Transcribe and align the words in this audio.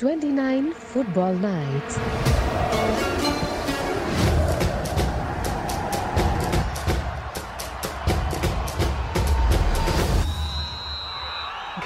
29 0.00 0.66
Football 0.90 1.32
Nights. 1.44 1.94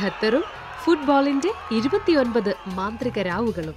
ഖത്തറും 0.01 0.45
ഫുട്ബോളിന്റെ 0.83 1.53
ഇരുപത്തിയൊൻപത് 1.71 2.55
മാന്ത്രിക 2.67 3.19
രാവുകളും. 3.19 3.75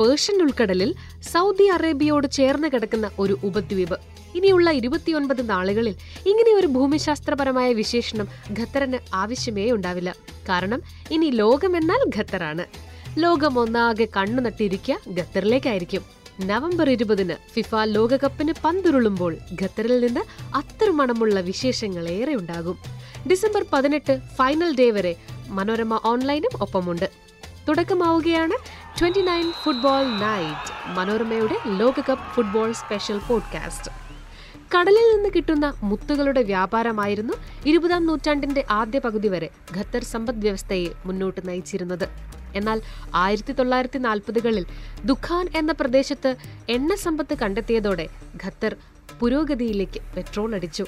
പേർഷ്യൻ 0.00 0.42
ഉൾക്കടലിൽ 0.42 0.94
സൗദി 1.32 1.64
അറേബ്യയോട് 1.64 2.26
ചേർന്ന് 2.30 2.68
കിടക്കുന്ന 2.74 3.10
ഒരു 3.18 3.38
ഉപദ്വീപ്. 3.44 3.96
ഇനിയുള്ള 4.34 4.70
ഇരുപത്തിയൊൻപത് 4.70 5.50
നാളുകളിൽ 5.50 5.94
ഇങ്ങനെ 6.26 6.54
ഒരു 6.54 6.66
ഭൂമിശാസ്ത്രപരമായ 6.66 7.72
വിശേഷണം 7.72 8.28
ഖത്തറിന് 8.58 8.98
ആവശ്യമേ 9.14 9.70
ഉണ്ടാവില്ല. 9.70 10.16
കാരണം 10.48 10.82
ഇനി 11.10 11.30
ലോകമെന്നാൽ 11.42 12.02
ഖത്തറാണ്. 12.18 12.85
ലോകം 13.18 13.58
ഒന്നാകെ 13.58 14.08
കണ്ണു 14.16 14.42
നട്ടിരിക്കുക 14.42 14.98
ഖത്തറിലേക്കായിരിക്കും. 15.18 16.04
നവംബർ 16.40 16.90
ഇരുപതിന് 16.90 17.34
ഫിഫ 17.54 17.74
ലോകകപ്പിന് 17.84 18.52
പന്തുരുളുമ്പോൾ 18.64 19.36
ഖത്തറിൽ 19.62 20.00
നിന്ന് 20.00 20.20
അത്ര 20.56 20.90
മണമുള്ള 20.90 21.40
വിശേഷങ്ങൾ 21.40 22.08
ഏറെ 22.08 22.34
ഉണ്ടാകും. 22.34 22.78
ഡിസംബർ 23.30 23.64
പതിനെട്ട് 23.72 24.20
ഫൈനൽ 24.36 24.76
ഡേ 24.78 24.90
വരെ 24.90 25.16
മനോരമ 25.48 26.00
ഓൺലൈനും 26.04 26.50
ഒപ്പമുണ്ട്. 26.60 27.10
തുടക്കമാവുകയാണ് 27.68 28.52
ട്വന്റി 29.00 29.20
നയൻ 29.20 29.52
ഫുട്ബോൾ 29.52 30.04
നൈറ്റ് 30.04 30.98
മനോരമയുടെ 30.98 31.56
ലോകകപ്പ് 31.66 32.34
ഫുട്ബോൾ 32.34 32.72
സ്പെഷ്യൽ 32.72 33.18
പോഡ്കാസ്റ്റ്. 33.18 34.05
കടലിൽ 34.74 35.16
നിന്ന് 35.16 35.30
കിട്ടുന്ന 35.36 35.66
മുത്തുകളുടെ 35.82 36.42
വ്യാപാരമായിരുന്നു 36.42 37.34
ഇരുപതാം 37.66 38.06
നൂറ്റാണ്ടിന്റെ 38.06 38.64
ആദ്യ 38.70 38.98
പകുതി 38.98 39.28
വരെ 39.28 39.48
ഖത്തർ 39.76 40.04
സമ്പദ് 40.04 40.42
വ്യവസ്ഥയെ 40.44 40.88
മുന്നോട്ട് 41.06 41.48
നയിച്ചിരുന്നത്. 41.48 42.06
എന്നാൽ 42.54 42.78
ആയിരത്തി 43.14 43.52
തൊള്ളായിരത്തി 43.52 43.98
നാൽപ്പതുകളിൽ 43.98 44.64
ദുഖാൻ 45.04 45.46
എന്ന 45.56 45.72
പ്രദേശത്ത് 45.72 46.36
എണ്ണ 46.68 46.94
സമ്പത്ത് 46.94 47.34
കണ്ടെത്തിയതോടെ 47.34 48.06
ഖത്തർ 48.44 48.76
പുരോഗതിയിലേക്ക് 49.20 50.00
പെട്രോൾ 50.16 50.54
അടിച്ചു. 50.54 50.86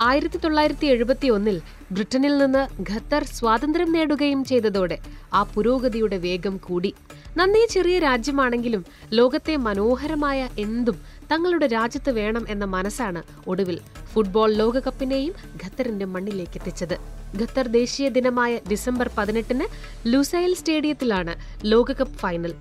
ആയിരത്തി 0.00 0.38
തൊള്ളായിരത്തി 0.38 0.86
എഴുപത്തി 0.86 1.28
ഒന്നിൽ 1.28 1.58
ബ്രിട്ടനിൽ 1.92 2.34
നിന്ന് 2.38 2.62
ഖത്തർ 2.92 3.24
സ്വാതന്ത്ര്യം 3.24 3.92
നേടുകയും 3.92 4.44
ചെയ്തതോടെ 4.44 4.98
ആ 5.34 5.42
പുരോഗതിയുടെ 5.54 6.18
വേഗം 6.18 6.56
കൂടി. 6.56 6.94
നന്നേ 7.36 7.66
ചെറിയ 7.70 7.98
രാജ്യമാണെങ്കിലും 7.98 8.82
ലോകത്തെ 9.12 9.56
മനോഹരമായ 9.56 10.48
എന്തും 10.58 10.98
തങ്ങളുടെ 11.30 11.66
രാജ്യത്ത് 11.66 12.10
വേണം 12.10 12.46
എന്ന 12.48 12.64
മനസ്സാണ് 12.64 13.22
ഒടുവിൽ 13.46 13.80
ഫുട്ബോൾ 14.12 14.52
ലോകകപ്പിനെയും 14.52 15.34
ഖത്തറിന്റെ 15.64 16.04
മണ്ണിലേക്ക് 16.04 16.52
എത്തിച്ചത് 16.54 16.96
ഖത്തർ 17.42 17.68
ദേശീയ 17.68 18.08
ദിനമായ 18.08 18.60
ഡിസംബർ 18.70 19.10
പതിനെട്ടിന് 19.18 19.66
ലുസൈൽ 20.08 20.54
സ്റ്റേഡിയത്തിലാണ് 20.54 21.34
ലോകകപ്പ് 21.64 22.18
ഫൈനൽ. 22.18 22.54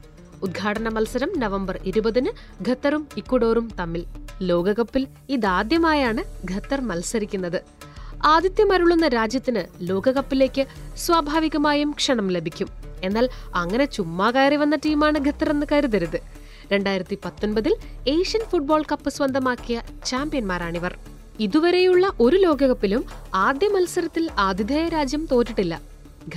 ഉദ്ഘാടന 0.44 0.90
മത്സരം 0.90 1.40
നവംബർ 1.40 1.80
ഇരുപതിന് 1.86 2.32
ഖത്തറും 2.70 3.08
ഇക്വഡോറും 3.18 3.72
തമ്മിൽ. 3.80 4.06
ലോകകപ്പിൽ 4.42 5.08
ഇതാദ്യമായാണ് 5.30 6.54
ഖത്തർ 6.54 6.82
മത്സരിക്കുന്നത്. 6.82 7.64
ആതിഥ്യമരുളുന്ന 8.24 9.08
രാജ്യത്തിന് 9.08 9.90
ലോകകപ്പിലേക്ക് 9.90 10.66
സ്വാഭാവികമായും 10.98 11.92
ക്ഷണം 11.92 12.28
ലഭിക്കും. 12.28 12.68
എന്നാൽ 13.04 13.30
അങ്ങനെ 13.56 13.86
ചുമ്മാ 13.86 14.32
കയറി 14.32 14.56
വന്ന 14.56 14.76
ടീമാണ് 14.76 15.28
ഖത്തർ 15.28 15.50
എന്ന് 15.50 15.66
കരുതരുത്. 15.72 16.45
രണ്ടായിരത്തി 16.72 17.18
പത്തൊൻപതിൽ 17.26 17.76
ഏഷ്യൻ 18.08 18.46
ഫുട്ബോൾ 18.50 18.84
കപ്പ് 18.92 19.10
സ്വന്തമാക്കിയ 19.10 19.82
ചാമ്പ്യന്മാരാണിവർ. 20.06 21.00
ഇതുവരെയുള്ള 21.40 22.12
ഒരു 22.20 22.38
ലോകകപ്പിലും 22.38 23.06
ആദ്യ 23.36 23.68
മത്സരത്തിൽ 23.68 24.30
ആതിഥേയ 24.38 24.88
രാജ്യം 24.88 25.28
തോറ്റിട്ടില്ല. 25.32 25.82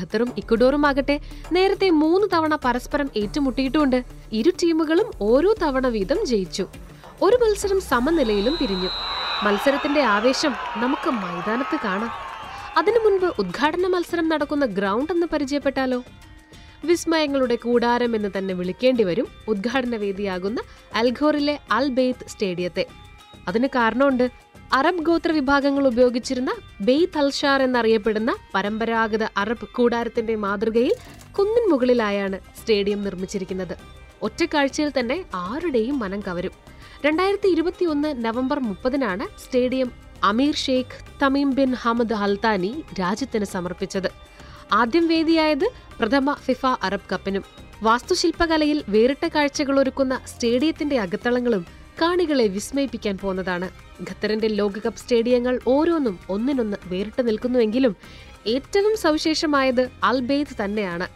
ഖത്തറും 0.01 0.33
ഇക്വഡോറും 0.37 0.87
ആകട്ടെ 0.87 1.21
നേരത്തെ 1.53 1.91
മൂന്ന് 1.91 2.27
തവണ 2.33 2.59
പരസ്പരം 2.65 3.11
ഏറ്റുമുട്ടിയിട്ടുമുണ്ട്. 3.17 4.05
ഇരു 4.33 4.51
ടീമുകളും 4.51 5.13
ഓരോ 5.21 5.55
തവണ 5.63 5.87
വീതം 5.87 6.27
ജയിച്ചു. 6.27 6.67
ഒരു 7.23 7.37
മത്സരം 7.37 7.81
സമനിലയിലും 7.81 8.57
പിരിഞ്ഞു. 8.61 8.89
മത്സരത്തിന്റെ 9.45 10.03
ആവേശം 10.03 10.55
നമുക്ക് 10.77 11.11
മൈതാനത്ത് 11.11 11.79
കാണാം. 11.85 12.11
അതിനു 12.77 12.99
മുൻപ് 12.99 13.27
ഉദ്ഘാടന 13.39 13.87
മത്സരം 13.87 14.29
നടക്കുന്ന 14.29 14.65
ഗ്രൗണ്ട് 14.65 15.13
എന്ന് 15.13 15.27
പരിചയപ്പെട്ടാലോ? 15.33 16.03
വിസ്മയങ്ങളുടെ 16.85 17.57
കൂടാരം 17.57 18.17
എന്ന് 18.17 18.29
തന്നെ 18.39 18.55
വിളിക്കേണ്ടി 18.55 19.05
വരും. 19.05 19.27
ഉദ്ഘാടന 19.49 19.97
വേദിയാകുന്ന 19.97 20.63
അൽഘോറിലെ 20.95 21.59
അൽ 21.73 21.89
ബെയ്ത്ത് 21.89 22.29
സ്റ്റേഡിയത്തെ. 22.29 22.87
അതിന് 23.49 23.67
കാരണമുണ്ട് 23.67 24.31
അറബ് 24.73 24.99
ഗോത്ര 24.99 25.33
വിഭാഗങ്ങൾ 25.33 25.87
ഉപയോഗിച്ചിരുന്ന 25.87 26.55
ബെയ്ത്ത് 26.81 27.19
അൽഷാർ 27.19 27.63
എന്നറിയപ്പെടുന്ന 27.63 28.37
പരമ്പരാഗത 28.55 29.25
അറബ് 29.37 29.69
കൂടാരത്തിന്റെ 29.75 30.35
മാതൃകയിൽ 30.35 30.95
കുന്നിൻ 31.33 31.71
മുകളിലായാണ് 31.71 32.41
സ്റ്റേഡിയം 32.61 33.05
നിർമ്മിച്ചിരിക്കുന്നത്. 33.05 33.77
ഒറ്റക്കാഴ്ചയിൽ 34.23 34.93
തന്നെ 34.99 35.25
ആരുടെയും 35.35 35.99
മനം 35.99 36.21
കവരും. 36.21 36.51
രണ്ടായിരത്തി 37.07 37.49
ഇരുപത്തി 37.49 37.85
ഒന്ന് 37.85 38.25
നവംബർ 38.25 38.59
മുപ്പതിനാണ് 38.59 39.41
stadium 39.41 39.91
Emir 40.25 40.55
Sheikh 40.55 41.21
Tamim 41.23 41.51
bin 41.51 41.75
Hamad 41.75 42.15
Al Thani 42.15 42.85
രാജ്യത്തിന് 43.01 43.45
സമർപ്പിച്ചത്. 43.45 44.11
ആദ്യം 44.73 45.09
വേദിയായത് 45.09 45.71
പ്രഥമ 45.99 46.33
ഫിഫ 46.33 46.67
അറബ് 46.67 47.09
കപ്പിനും. 47.13 47.45
വാസ്തുശില്പകലയിൽ 47.83 48.85
വേറിട്ട 48.89 49.27
കാഴ്ചകൾ 49.27 49.81
ഒരുക്കുന്ന 49.81 50.21
സ്റ്റേഡിയത്തിന്റെ 50.27 50.99
അകത്തളങ്ങളും 50.99 51.67
കാണികളെ 52.03 52.47
വിസ്മയിപ്പിക്കാൻ 52.47 53.19
പോന്നതാണ്. 53.19 53.71
ഖത്തറിന്റെ 54.03 54.49
ലോകകപ്പ് 54.49 55.01
സ്റ്റേഡിയങ്ങൾ 55.01 55.61
ഓരോന്നും 55.67 56.19
ഒന്നിനൊന്ന് 56.29 56.77
വേറിട്ട് 56.85 57.29
നിൽക്കുന്നുവെങ്കിലും 57.29 57.97
ഏറ്റവും 58.47 58.97
സവിശേഷമായത് 58.97 59.91
അൽബെയ്ത്ത് 60.05 60.65
തന്നെയാണ്. 60.65 61.09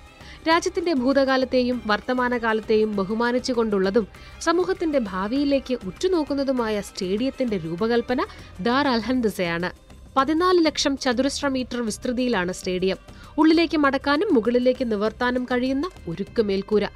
രാജ്യത്തിന്റെ 0.49 0.95
ഭൂതകാലത്തെയും 0.95 1.83
വർത്തമാനകാലത്തെയും 1.87 2.97
ബഹുമാനിച്ചുകൊണ്ടുള്ളതും 2.97 4.09
സമൂഹത്തിന്റെ 4.41 4.99
ഭാവിയിലേക്ക് 4.99 5.75
ഉറ്റുനോക്കുന്നതുമായ 5.75 6.81
സ്റ്റേഡിയത്തിന്റെ 6.81 7.57
രൂപകൽപ്പന 7.57 8.27
ദാർ 8.61 8.89
അൽഹന്ദസയാണ് 8.89 9.71
പതിനാല് 10.17 10.67
ലക്ഷം 10.67 10.97
ചതുരശ്ര 10.97 11.49
മീറ്റർ 11.49 11.83
വിസ്തൃതിയിലാണ് 11.83 12.53
സ്റ്റേഡിയം. 12.53 12.97
ഉള്ളിലേക്ക് 13.38 13.78
മടക്കാനും 13.78 14.34
മുകളിലേക്ക് 14.34 14.93
നിവർത്താനും 14.93 15.44
കഴിയുന്ന 15.44 15.91
ഉരുക്ക് 16.06 16.43
മേൽക്കൂര 16.43 16.87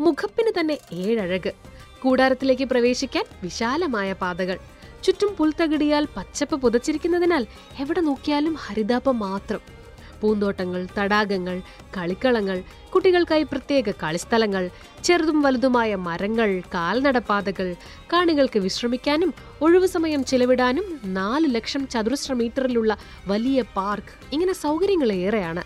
മുഖപ്പിന് 0.00 0.60
തന്നെ 0.60 0.78
ഏഴഴക്. 0.92 1.52
കൂടാരത്തിലേക്ക് 2.02 2.64
പ്രവേശിക്കാൻ 2.64 3.24
വിശാലമായ 3.42 4.12
പാതകൾ. 4.12 4.58
ചുറ്റും 5.04 5.36
പുൽത്തകിടിയാൽ 5.38 6.06
പച്ചപ്പ് 6.16 6.56
പുതച്ചിരിക്കുന്നതിനാൽ 6.56 7.46
എവിടെ 7.80 8.00
നോക്കിയാലും 8.00 8.54
ഹരിതാപം 8.54 9.18
മാത്രം. 9.18 9.81
പൂന്തോട്ടങ്ങൾ 10.22 10.86
തടാകങ്ങൾ 10.98 11.56
കളിക്കളങ്ങൾ 11.96 12.58
കുട്ടികൾക്കായി 12.94 13.42
പ്രത്യേക 13.42 13.90
കളിസ്ഥലങ്ങൾ 13.90 14.70
ചെറുതും 15.04 15.42
വലുതുമായ 15.42 15.94
മരങ്ങൾ 15.94 16.62
കാൽനടപ്പാതകൾ 16.74 17.68
കാണികൾക്ക് 18.12 18.58
വിശ്രമിക്കാനും 18.58 19.34
ഒഴിവു 19.62 19.86
സമയം 19.86 20.24
ചിലവിടാനും 20.24 21.00
നാല് 21.04 21.54
ലക്ഷം 21.54 21.88
ചതുരശ്ര 21.88 22.34
മീറ്ററിലുള്ള 22.34 22.96
വലിയ 23.26 23.62
പാർക്ക് 23.76 24.14
ഇങ്ങനെ 24.32 24.52
സൗകര്യങ്ങൾ 24.52 25.12
ഏറെയാണ്. 25.12 25.64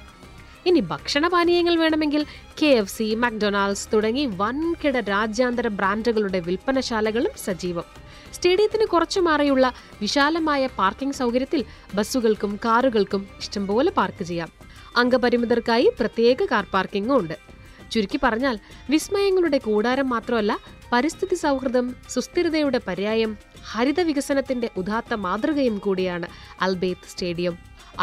ഇനി 0.66 0.81
ഭക്ഷണപാനീയങ്ങൾ 0.81 1.75
വേണമെങ്കിൽ 1.77 2.22
കെ 2.62 2.66
എഫ് 2.66 2.91
സി 2.91 3.15
മക്ഡൊണാൾഡ്സ് 3.15 3.89
തുടങ്ങി 3.93 4.25
വൻകിട 4.27 5.00
രാജ്യാന്തര 5.05 5.69
ബ്രാൻഡുകളുടെ 5.69 6.41
വിൽപ്പനശാലകളും 6.41 7.31
സജീവം. 7.45 8.06
സ്റ്റേഡിയത്തിന് 8.37 8.87
കുറച്ചു 8.93 9.21
മാറിയുള്ള 9.21 9.67
വിശാലമായ 10.03 10.63
പാർക്കിംഗ് 10.79 11.19
സൗകര്യത്തിൽ 11.21 11.63
ബസ്സുകൾക്കും 11.97 12.53
കാറുകൾക്കും 12.65 13.23
ഇഷ്ടംപോലെ 13.43 13.91
പാർക്ക് 13.99 14.25
ചെയ്യാം. 14.31 14.51
അംഗപരിമിതർക്കായി 15.01 15.89
പ്രത്യേക 16.01 16.45
കാർ 16.53 16.65
പാർക്കിംഗും 16.75 17.17
ഉണ്ട്. 17.21 17.37
ചുരുക്കി 17.93 18.19
പറഞ്ഞാൽ 18.23 18.57
വിസ്മയങ്ങളുടെ 18.91 19.59
കൂടാരം 19.59 20.09
മാത്രമല്ല 20.15 20.53
പരിസ്ഥിതി 20.93 21.37
സൗഹൃദം 21.45 21.87
സുസ്ഥിരതയുടെ 22.15 22.81
പര്യായം 22.89 23.33
ഹരിത 23.73 24.01
വികസനത്തിന്റെ 24.01 24.69
ഉദാത്ത 24.81 25.15
മാതൃകയും 25.25 25.79
കൂടിയാണ് 25.79 26.29
അൽബേത്ത് 26.61 27.11
സ്റ്റേഡിയം. 27.13 27.55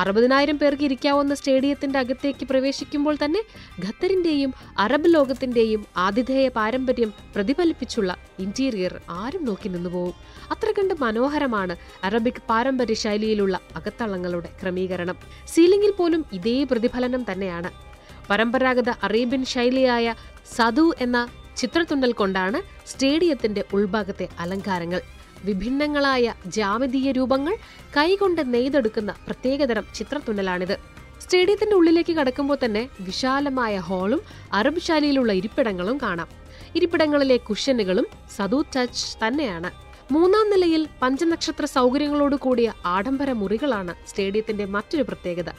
അറുപതിനായിരം 0.02 0.58
പേർക്ക് 0.58 0.84
ഇരിക്കാവുന്ന 0.84 1.34
സ്റ്റേഡിയത്തിന്റെ 1.34 2.00
അകത്തേക്ക് 2.00 2.46
പ്രവേശിക്കുമ്പോൾ 2.46 3.18
തന്നെ 3.24 3.42
ഖത്തറിന്റെയും 3.86 4.54
അറബ് 4.78 5.10
ലോകത്തിന്റെയും 5.14 5.86
ആതിഥേയ 5.98 6.48
പാരമ്പര്യം 6.58 7.14
പ്രതിഫലിപ്പിച്ചുള്ള 7.36 8.12
ഇന്റീരിയർ 8.40 8.96
ആരും 9.22 9.46
നോക്കി 9.46 9.70
നിന്നുപോകും 9.70 10.16
അത്ര 10.52 10.72
കണ്ട് 10.78 10.94
മനോഹരമാണ് 11.00 11.76
അറബിക് 12.04 12.42
പാരമ്പര്യ 12.50 12.94
ശൈലിയിലുള്ള 12.94 13.56
അകത്തളങ്ങളുടെ 13.76 14.50
ക്രമീകരണം. 14.62 15.18
സീലിംഗിൽ 15.54 15.92
പോലും 15.92 16.26
ഇതേ 16.34 16.58
പ്രതിഫലനം 16.64 17.24
തന്നെയാണ്. 17.32 17.72
പരമ്പരാഗത 18.30 18.90
അറേബ്യൻ 18.90 19.46
ശൈലിയായ 19.46 20.16
സദു 20.58 20.86
എന്ന 21.00 21.18
ചിത്രത്തുണ്ടൽ 21.58 22.12
കൊണ്ടാണ് 22.12 22.60
സ്റ്റേഡിയത്തിന്റെ 22.92 23.64
ഉൾഭാഗത്തെ 23.74 24.28
അലങ്കാരങ്ങൾ. 24.40 25.02
വിഭിന്നങ്ങളായ 25.44 26.34
ജാമിതീയ 26.46 27.12
രൂപങ്ങൾ 27.12 27.56
കൈകൊണ്ട് 27.98 28.54
നെയ്തെടുക്കുന്ന 28.54 29.14
പ്രത്യേകതരം 29.28 29.86
ചിത്രത്തുന്നലാണിത്. 29.96 30.78
സ്റ്റേഡിയത്തിന്റെ 31.22 31.76
ഉള്ളിലേക്ക് 31.76 32.14
കടക്കുമ്പോൾ 32.14 32.58
തന്നെ 32.66 32.90
വിശാലമായ 33.02 33.78
ഹാളും 33.78 34.22
അറബ് 34.54 34.80
ശൈലിയിലുള്ള 34.80 35.34
ഇരിപ്പിടങ്ങളും 35.34 35.98
കാണാം. 35.98 36.28
ഇരിപ്പിടങ്ങളിലെ 36.76 37.38
കുഷനുകളും 37.38 38.08
സദു 38.36 38.66
ടച്ച് 38.76 39.28
തന്നെയാണ്. 39.28 39.72
മൂന്നാം 40.14 40.50
നിലയിൽ 40.50 40.88
പഞ്ചനക്ഷത്ര 41.02 41.66
സൗകര്യങ്ങളോട് 41.66 42.36
കൂടിയ 42.36 42.74
ആഡംബര 42.86 43.32
മുറികളാണ് 43.32 43.96
സ്റ്റേഡിയത്തിന്റെ 44.08 44.66
മറ്റൊരു 44.66 45.04
പ്രത്യേകത. 45.04 45.50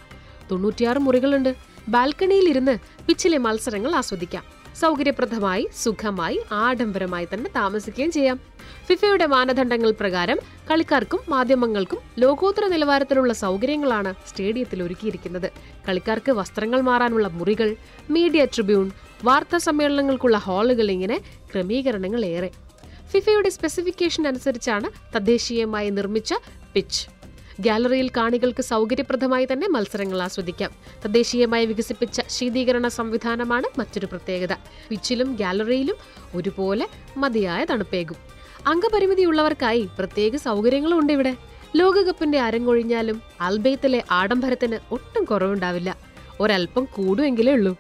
തൊണ്ണൂറ്റിയാറ് 0.51 0.99
മുറികളുണ്ട്. 0.99 1.55
ബാൽക്കണിയിൽ 1.89 2.49
ഇരുന്ന് 2.49 2.79
പിച്ചിലെ 3.07 3.39
മത്സരങ്ങൾ 3.39 3.95
ആസ്വദിക്കാം. 3.95 4.45
സൗകര്യപ്രദമായി 4.81 5.69
സുഖമായി 5.83 6.41
ആഡംബരമായി 6.53 7.29
തന്നെ 7.35 7.51
താമസിക്കുകയും 7.57 8.13
ചെയ്യാം. 8.13 8.41
ഫിഫയുടെ 8.87 9.27
മാനദണ്ഡങ്ങൾ 9.27 9.91
പ്രകാരം 9.91 10.39
കളിക്കാർക്കും 10.71 11.21
മാധ്യമങ്ങൾക്കും 11.29 11.99
ലോകോത്തര 12.19 12.67
നിലവാരത്തിലുള്ള 12.67 13.33
സൗകര്യങ്ങളാണ് 13.33 14.15
സ്റ്റേഡിയത്തിൽ 14.29 14.83
ഒരുക്കിയിരിക്കുന്നത്. 14.83 15.53
കളിക്കാർക്ക് 15.89 16.33
വസ്ത്രങ്ങൾ 16.33 16.81
മാറാനുള്ള 16.81 17.29
മുറികൾ 17.29 17.77
മീഡിയ 18.11 18.45
ട്രിബ്യൂൺ 18.45 18.91
വാർത്താ 19.25 19.59
സമ്മേളനങ്ങൾക്കുള്ള 19.59 20.37
ഹാളുകൾ 20.37 20.91
ഇങ്ങനെ 20.91 21.19
ക്രമീകരണങ്ങൾ 21.53 22.25
ഏറെ 22.25 22.51
ഫിഫയുടെ 23.13 23.49
സ്പെസിഫിക്കേഷൻ 23.49 24.27
അനുസരിച്ചാണ് 24.27 25.17
തദ്ദേശീയമായി 25.17 25.91
നിർമ്മിച്ച 25.91 26.35
പിച്ച്. 26.75 27.14
ഗാലറിയിൽ 27.61 28.09
കാണികൾക്ക് 28.09 28.63
സൗകര്യപ്രദമായി 28.63 29.49
തന്നെ 29.53 29.69
മത്സരങ്ങൾ 29.69 30.23
ആസ്വദിക്കാം. 30.23 30.71
തദ്ദേശീയമായി 31.05 31.67
വികസിപ്പിച്ച 31.67 32.21
ശീതീകരണ 32.29 32.89
സംവിധാനമാണ് 32.89 33.79
മറ്റൊരു 33.79 34.07
പ്രത്യേകത. 34.07 34.57
പിച്ചിലും 34.89 35.37
ഗാലറിയിലും 35.41 35.97
ഒരുപോലെ 36.35 36.89
മതിയായ 37.17 37.65
തണുപ്പേകും. 37.65 38.17
അംഗപരിമിതിയുള്ളവർക്കായി 38.67 39.89
പ്രത്യേക 39.99 40.37
സൗകര്യങ്ങളും 40.37 40.99
ഉണ്ട് 40.99 41.13
ഇവിടെ. 41.13 41.37
ലോകകപ്പിന്റെ 41.77 42.39
അരങ്ങൊഴിഞ്ഞാലും 42.39 43.23
അൽബെയ്ത്തിലെ 43.41 44.05
ആഡംബരത്തിന് 44.11 44.79
ഒട്ടും 44.91 45.25
കുറവുണ്ടാവില്ല. 45.25 45.99
ഒരല്പം 46.41 46.85
കൂടുമെങ്കിലേ 46.85 47.53
ഉള്ളൂ. 47.53 47.77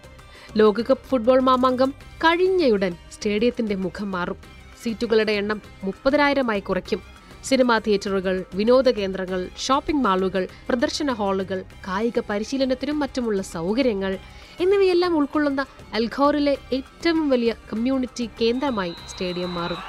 ലോകകപ്പ് 0.57 1.05
ഫുട്ബോൾ 1.05 1.41
മാമാങ്കം 1.41 1.95
കഴിഞ്ഞയുടൻ 2.01 2.97
സ്റ്റേഡിയത്തിന്റെ 3.13 3.75
മുഖം 3.75 4.11
മാറും. 4.11 4.37
സീറ്റുകളുടെ 4.83 5.33
എണ്ണം 5.33 5.63
മുപ്പതിനായിരമായി 5.85 6.61
കുറയ്ക്കും. 6.61 7.14
സിനിമാ 7.49 7.79
തിയേറ്ററുകൾ 7.79 8.45
വിനോദ 8.59 8.89
കേന്ദ്രങ്ങൾ 8.99 9.41
ഷോപ്പിംഗ് 9.65 10.05
മാളുകൾ 10.07 10.43
പ്രദർശന 10.69 11.13
ഹാളുകൾ 11.21 11.59
കായിക 11.89 12.19
പരിശീലനത്തിനും 12.31 12.99
മറ്റുമുള്ള 12.99 13.41
സൗകര്യങ്ങൾ 13.57 14.13
എന്നിവയെല്ലാം 14.61 15.13
ഉൾക്കൊള്ളുന്ന 15.19 15.63
അൽഖോറിലെ 15.99 16.57
ഏറ്റവും 16.73 17.29
വലിയ 17.29 17.53
കമ്മ്യൂണിറ്റി 17.73 18.27
കേന്ദ്രമായി 18.41 18.95
സ്റ്റേഡിയം 19.11 19.55
മാറും. 19.55 19.81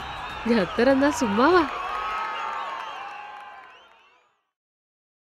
ഖത്തർ 0.51 0.89
എന്നാ 0.89 1.09
സുമ്മാവാ 1.21 1.63